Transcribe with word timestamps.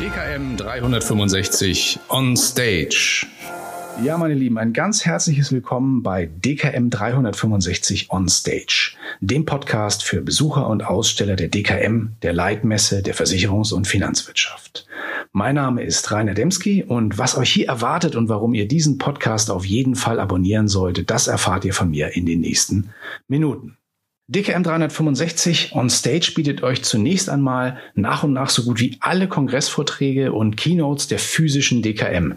365 0.00 1.98
on 2.08 2.34
Stage. 2.34 3.26
Ja, 4.02 4.16
meine 4.16 4.32
Lieben, 4.32 4.56
ein 4.56 4.72
ganz 4.72 5.04
herzliches 5.04 5.52
Willkommen 5.52 6.02
bei 6.02 6.24
DKM 6.24 6.88
365 6.88 8.10
on 8.10 8.26
Stage, 8.26 8.92
dem 9.20 9.44
Podcast 9.44 10.02
für 10.02 10.22
Besucher 10.22 10.68
und 10.68 10.86
Aussteller 10.86 11.36
der 11.36 11.48
DKM, 11.48 12.12
der 12.22 12.32
Leitmesse 12.32 13.02
der 13.02 13.14
Versicherungs- 13.14 13.74
und 13.74 13.86
Finanzwirtschaft. 13.86 14.86
Mein 15.32 15.56
Name 15.56 15.82
ist 15.82 16.10
Rainer 16.10 16.32
Demski 16.32 16.82
und 16.82 17.18
was 17.18 17.36
euch 17.36 17.52
hier 17.52 17.68
erwartet 17.68 18.16
und 18.16 18.30
warum 18.30 18.54
ihr 18.54 18.66
diesen 18.66 18.96
Podcast 18.96 19.50
auf 19.50 19.66
jeden 19.66 19.96
Fall 19.96 20.18
abonnieren 20.18 20.68
solltet, 20.68 21.10
das 21.10 21.26
erfahrt 21.26 21.66
ihr 21.66 21.74
von 21.74 21.90
mir 21.90 22.16
in 22.16 22.24
den 22.24 22.40
nächsten 22.40 22.94
Minuten. 23.28 23.76
DKM 24.32 24.62
365 24.62 25.72
on 25.74 25.90
Stage 25.90 26.30
bietet 26.36 26.62
euch 26.62 26.84
zunächst 26.84 27.28
einmal 27.28 27.78
nach 27.96 28.22
und 28.22 28.32
nach 28.32 28.48
so 28.48 28.62
gut 28.62 28.78
wie 28.78 28.96
alle 29.00 29.26
Kongressvorträge 29.26 30.32
und 30.32 30.56
Keynotes 30.56 31.08
der 31.08 31.18
physischen 31.18 31.82
DKM. 31.82 32.34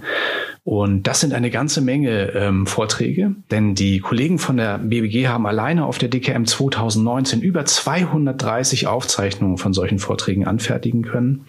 Und 0.64 1.04
das 1.04 1.20
sind 1.20 1.34
eine 1.34 1.52
ganze 1.52 1.82
Menge 1.82 2.32
ähm, 2.32 2.66
Vorträge, 2.66 3.36
denn 3.52 3.76
die 3.76 4.00
Kollegen 4.00 4.40
von 4.40 4.58
der 4.58 4.80
BBG 4.80 5.28
haben 5.28 5.46
alleine 5.46 5.86
auf 5.86 6.00
der 6.00 6.10
DKM 6.10 6.46
2019 6.46 7.44
über 7.44 7.64
230 7.64 8.88
Aufzeichnungen 8.88 9.60
von 9.60 9.73
solchen 9.73 10.00
Vorträgen 10.00 10.48
anfertigen 10.48 11.04
können. 11.04 11.46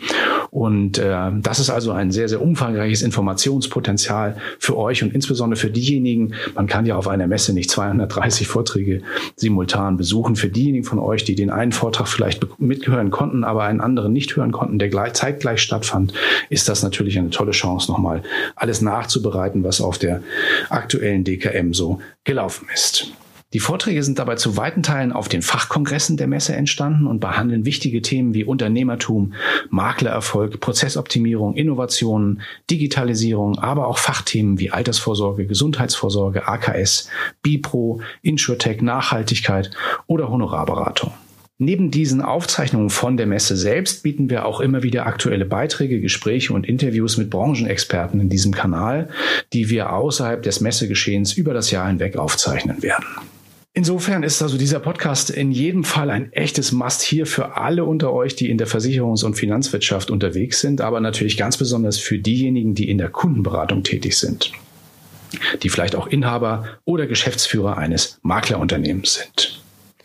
Und 0.55 0.99
äh, 0.99 1.31
das 1.41 1.59
ist 1.59 1.69
also 1.69 1.91
ein 1.93 2.11
sehr, 2.11 2.29
sehr 2.29 2.41
umfangreiches 2.41 3.03
Informationspotenzial 3.03 4.37
für 4.59 4.77
euch 4.77 5.03
und 5.03 5.13
insbesondere 5.13 5.59
für 5.59 5.71
diejenigen, 5.71 6.35
man 6.55 6.69
kann 6.69 6.87
ja 6.87 6.97
auf 6.97 7.09
einer 7.09 7.27
Messe 7.27 7.53
nicht 7.53 7.71
230 7.71 8.47
Vorträge 8.47 9.03
simultan 9.35 9.97
besuchen. 9.97 10.37
Für 10.37 10.49
diejenigen 10.49 10.85
von 10.85 11.01
euch, 11.01 11.25
die 11.25 11.35
den 11.35 11.51
einen 11.51 11.73
Vortrag 11.73 12.07
vielleicht 12.07 12.47
mithören 12.61 13.11
konnten, 13.11 13.43
aber 13.43 13.65
einen 13.65 13.81
anderen 13.81 14.13
nicht 14.13 14.37
hören 14.37 14.53
konnten, 14.53 14.79
der 14.79 14.89
gleich, 14.89 15.15
zeitgleich 15.15 15.61
stattfand, 15.61 16.13
ist 16.51 16.69
das 16.69 16.85
natürlich 16.85 17.19
eine 17.19 17.31
tolle 17.31 17.51
Chance, 17.51 17.91
nochmal 17.91 18.23
alles 18.55 18.81
nach 18.81 18.95
nachzubereiten, 18.95 19.65
was 19.65 19.81
auf 19.81 19.99
der 19.99 20.23
aktuellen 20.71 21.25
DKM 21.25 21.73
so 21.73 22.01
gelaufen 22.23 22.69
ist. 22.73 23.13
Die 23.55 23.61
Vorträge 23.61 24.03
sind 24.03 24.19
dabei 24.19 24.35
zu 24.35 24.57
weiten 24.57 24.83
Teilen 24.83 25.13
auf 25.13 25.29
den 25.29 25.41
Fachkongressen 25.41 26.17
der 26.17 26.27
Messe 26.27 26.57
entstanden 26.57 27.07
und 27.07 27.21
behandeln 27.21 27.65
wichtige 27.65 28.03
Themen 28.03 28.35
wie 28.35 28.43
Unternehmertum, 28.43 29.35
Maklererfolg, 29.71 30.59
Prozessoptimierung, 30.59 31.55
Innovationen, 31.55 32.43
Digitalisierung, 32.69 33.61
aber 33.61 33.87
auch 33.87 33.99
Fachthemen 33.99 34.59
wie 34.59 34.73
Altersvorsorge, 34.73 35.47
Gesundheitsvorsorge, 35.47 36.49
AKS, 36.49 37.09
Bipro, 37.43 38.01
Insurtech, 38.23 38.83
Nachhaltigkeit 38.83 39.71
oder 40.09 40.31
Honorarberatung. 40.31 41.13
Neben 41.59 41.93
diesen 41.93 42.23
Aufzeichnungen 42.23 42.91
von 42.91 43.17
der 43.17 43.27
Messe 43.27 43.57
selbst 43.57 44.03
bieten 44.03 44.29
wir 44.31 44.47
auch 44.47 44.59
immer 44.59 44.83
wieder 44.83 45.07
aktuelle 45.07 45.45
Beiträge, 45.45 46.01
Gespräche 46.01 46.53
und 46.53 46.67
Interviews 46.67 47.19
mit 47.19 47.31
Branchenexperten 47.31 48.19
in 48.19 48.29
diesem 48.29 48.53
Kanal, 48.53 49.11
die 49.53 49.71
wir 49.71 49.93
außerhalb 49.93 50.43
des 50.43 50.61
Messegeschehens 50.61 51.35
über 51.35 51.55
das 51.55 51.71
Jahr 51.71 51.87
hinweg 51.87 52.17
aufzeichnen 52.17 52.83
werden. 52.83 53.05
Insofern 53.77 54.23
ist 54.23 54.41
also 54.41 54.57
dieser 54.57 54.79
Podcast 54.79 55.31
in 55.31 55.51
jedem 55.51 55.83
Fall 55.83 56.09
ein 56.09 56.33
echtes 56.33 56.71
Must 56.71 57.03
hier 57.03 57.27
für 57.27 57.57
alle 57.57 57.85
unter 57.85 58.13
euch, 58.13 58.37
die 58.37 58.49
in 58.49 58.57
der 58.57 58.69
Versicherungs- 58.69 59.25
und 59.25 59.35
Finanzwirtschaft 59.35 60.13
unterwegs 60.13 60.61
sind, 60.61 60.81
aber 60.81 61.01
natürlich 61.01 61.37
ganz 61.37 61.57
besonders 61.57 61.99
für 61.99 62.21
diejenigen, 62.21 62.77
die 62.77 62.89
in 62.89 62.99
der 62.99 63.09
Kundenberatung 63.09 63.83
tätig 63.83 64.17
sind, 64.17 64.53
die 65.65 65.69
vielleicht 65.69 65.97
auch 65.97 66.07
Inhaber 66.07 66.79
oder 66.85 67.09
Geschäftsführer 67.09 67.77
eines 67.77 68.21
Maklerunternehmens 68.23 69.15
sind. 69.15 69.54